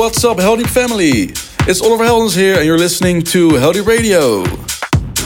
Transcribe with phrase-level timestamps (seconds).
[0.00, 1.34] What's up, Heldeep family?
[1.68, 4.44] It's Oliver Heldens here, and you're listening to Heldeep Radio.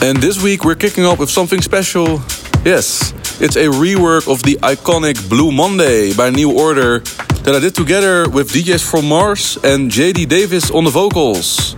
[0.05, 2.21] And this week we're kicking off with something special.
[2.65, 7.73] Yes, it's a rework of the iconic Blue Monday by New Order that I did
[7.73, 11.77] together with DJs from Mars and JD Davis on the vocals.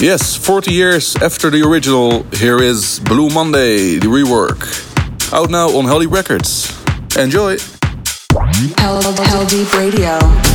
[0.00, 4.66] Yes, 40 years after the original, here is Blue Monday, the rework.
[5.32, 6.76] Out now on Heldeep Records.
[7.16, 7.56] Enjoy!
[9.46, 10.51] Deep Radio.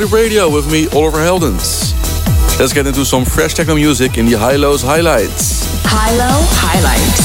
[0.00, 1.92] Heldeep Radio with me, Oliver Heldens.
[2.58, 5.66] Let's get into some fresh techno music in the HI-LO's highlights.
[5.84, 7.19] HI-LO Highlights.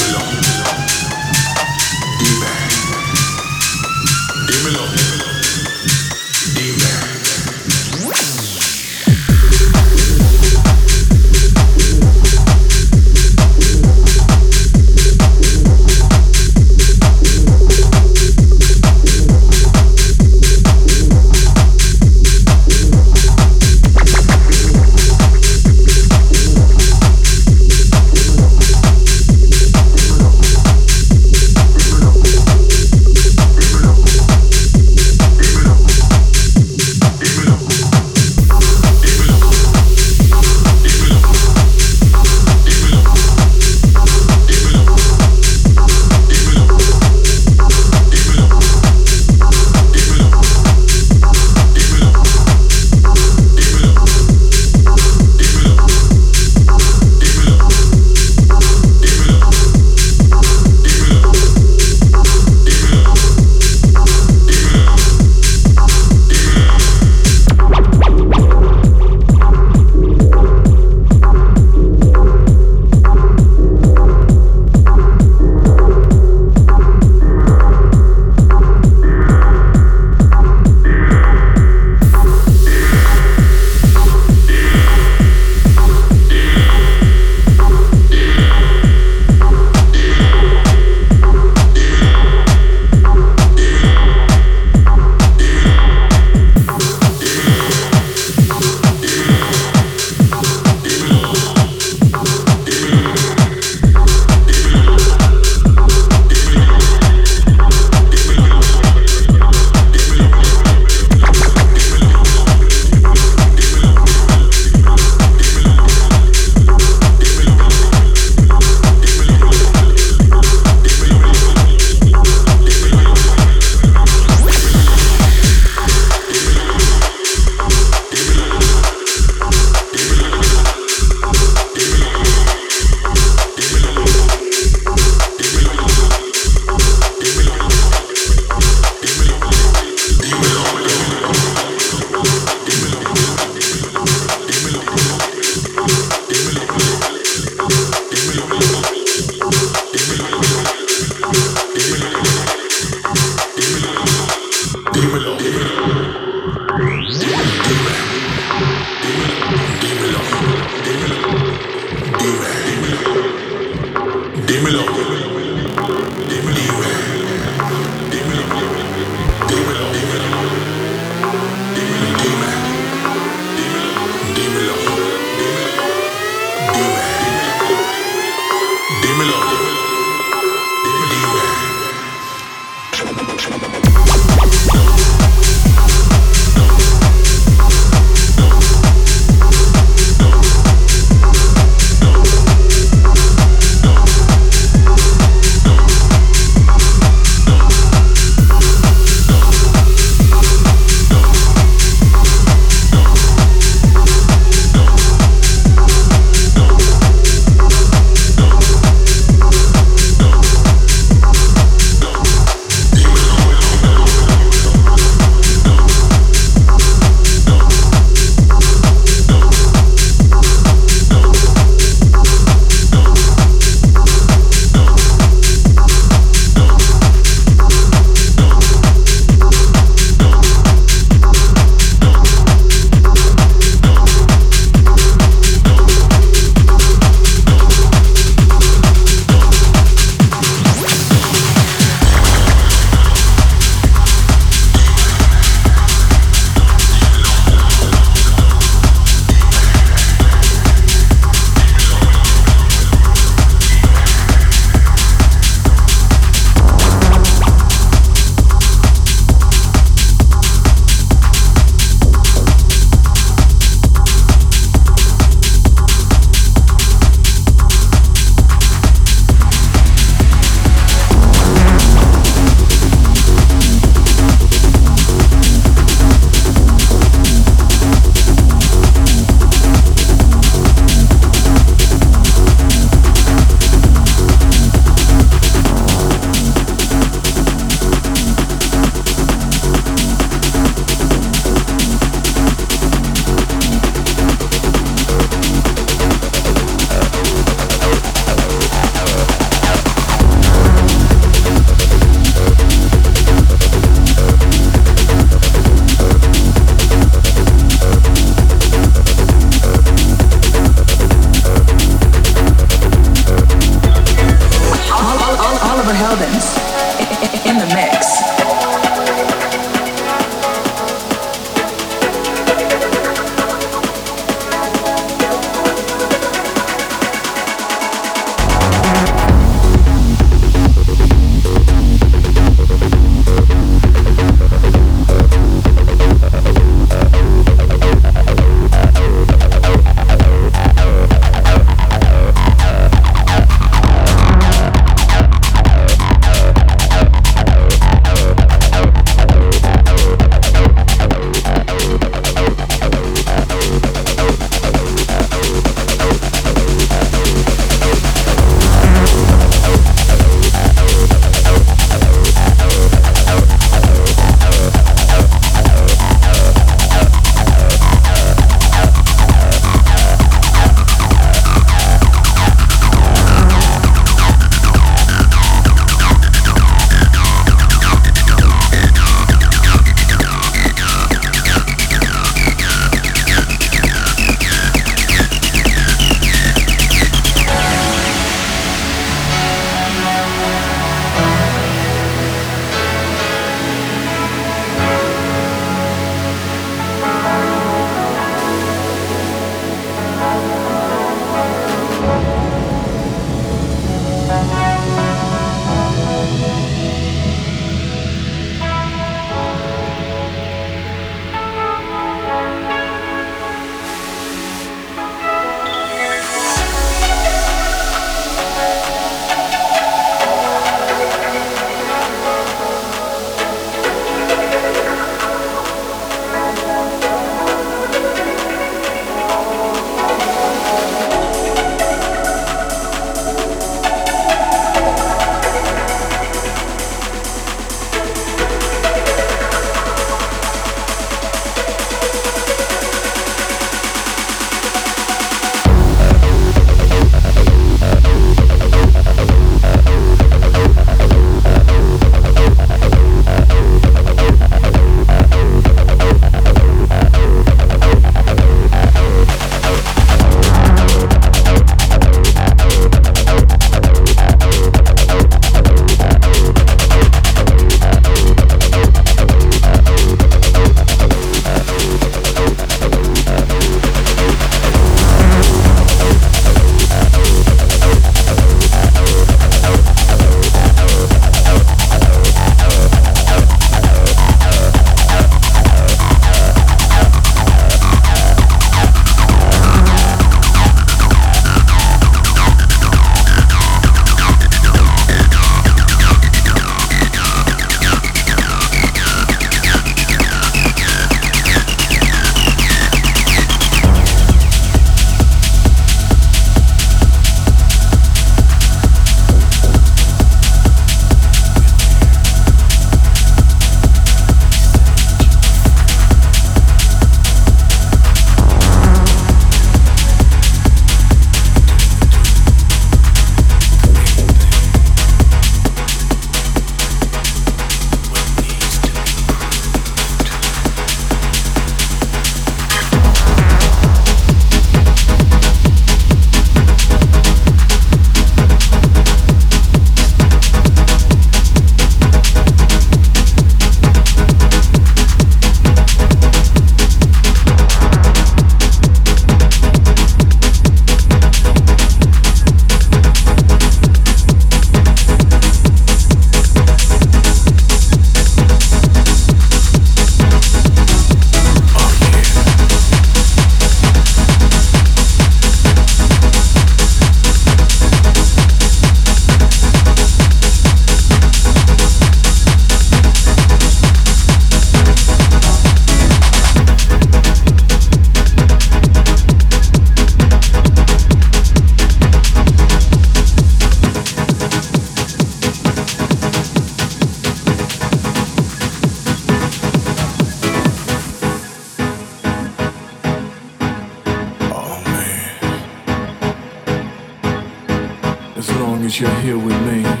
[598.99, 600.00] You're here with me.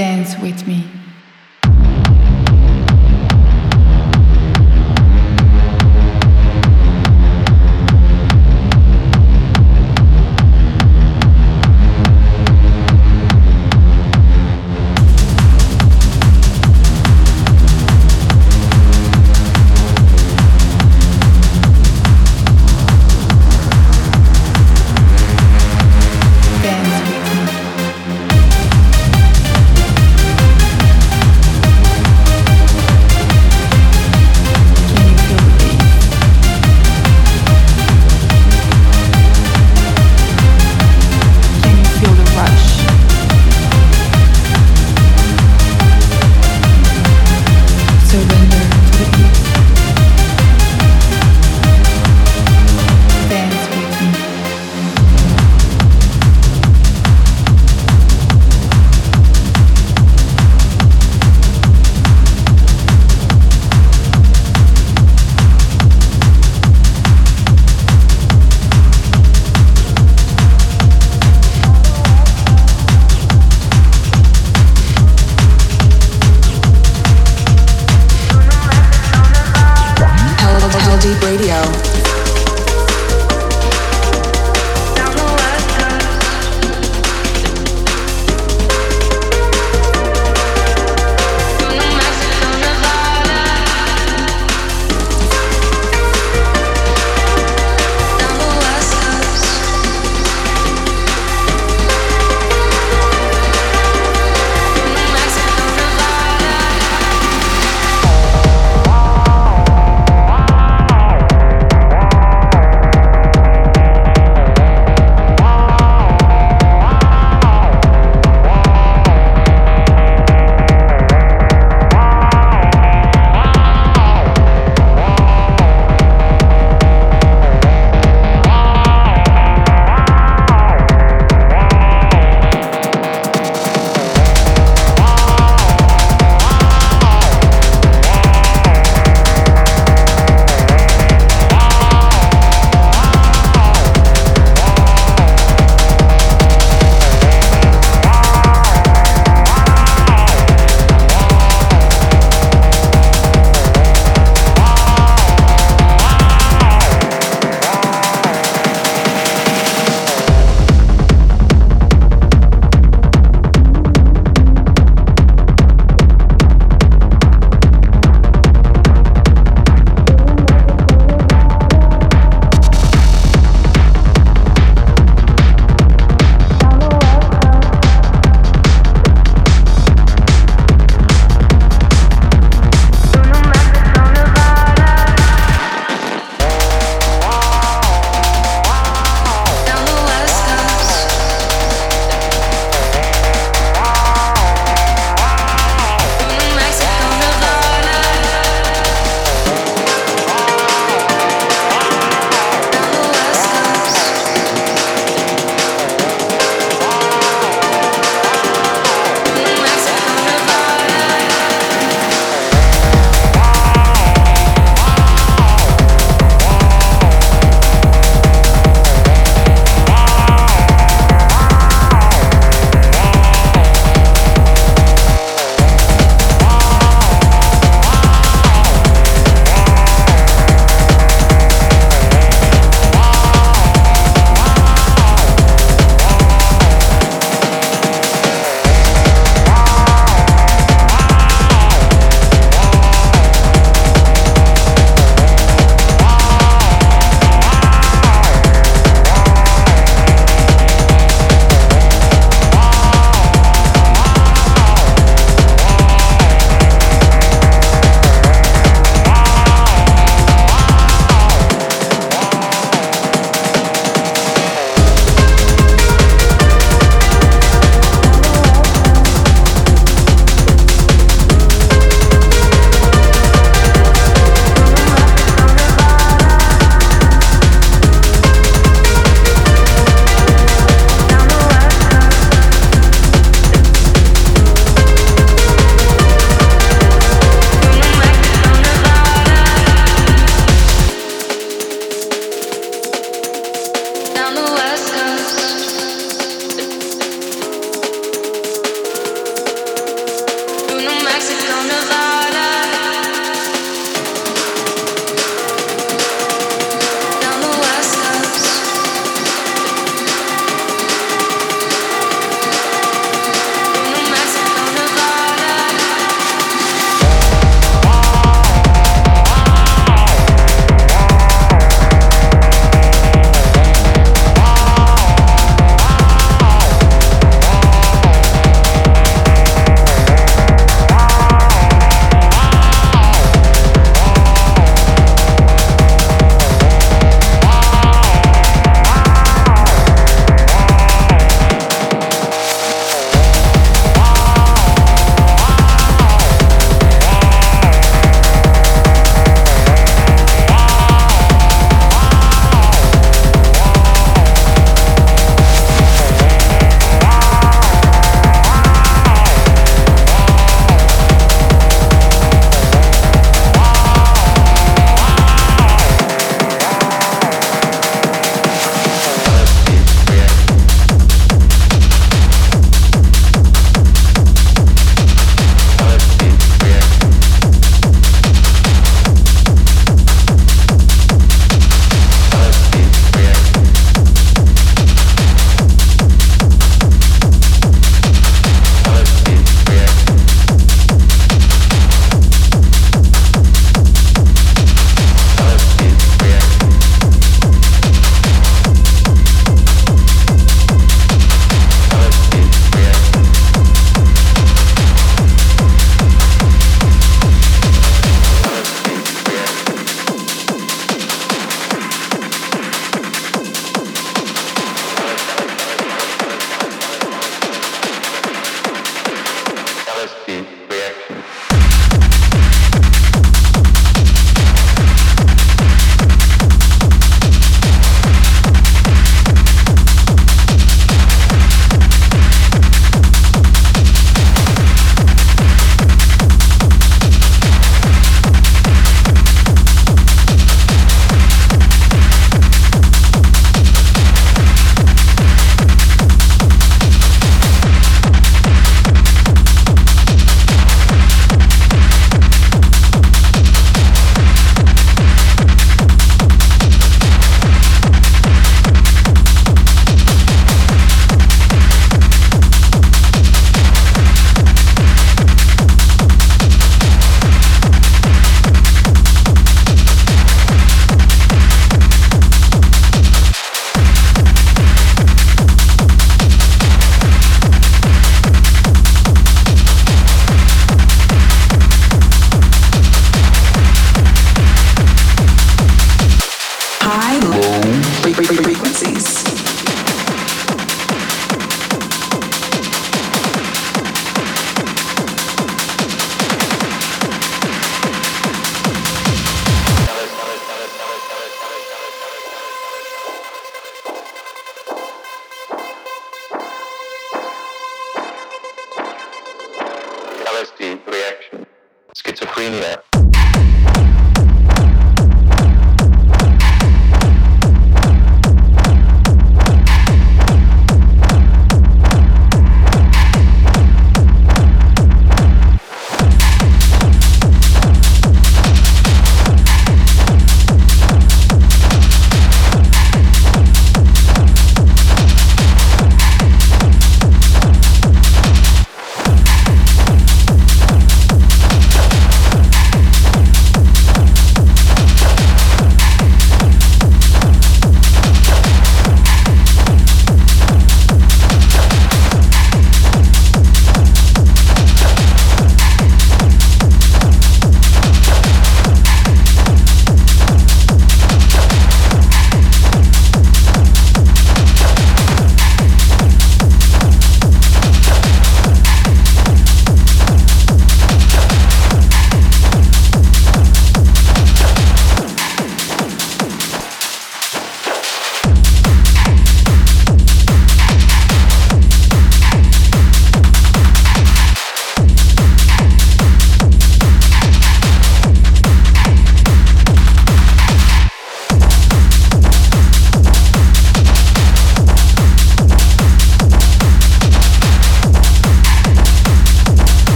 [0.00, 0.99] Dance with me.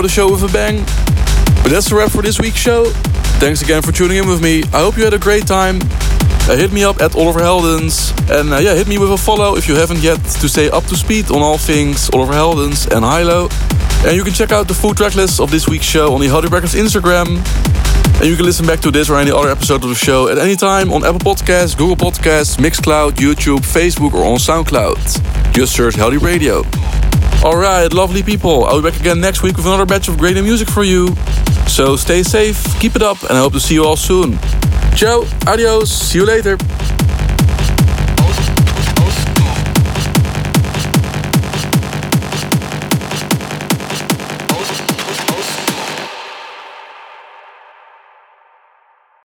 [0.00, 0.78] Out the show with a bang.
[1.62, 2.86] But that's a wrap for this week's show.
[3.36, 4.62] Thanks again for tuning in with me.
[4.72, 5.78] I hope you had a great time.
[6.48, 8.08] Uh, hit me up at Oliver Heldens.
[8.30, 10.84] And uh, yeah, hit me with a follow if you haven't yet to stay up
[10.84, 13.48] to speed on all things Oliver Heldens and HI-LO.
[14.08, 16.28] And you can check out the full track list of this week's show on the
[16.28, 17.36] Heldeep Records Instagram.
[18.20, 20.38] And you can listen back to this or any other episode of the show at
[20.38, 25.52] any time on Apple Podcasts, Google Podcasts, Mixcloud, YouTube, Facebook, or on SoundCloud.
[25.52, 26.79] Just search Heldeep Radio.
[27.42, 28.66] Alright, lovely people.
[28.66, 31.16] I'll be back again next week with another batch of great new music for you.
[31.66, 34.38] So stay safe, keep it up, and I hope to see you all soon.
[34.94, 36.58] Ciao, adios, see you later.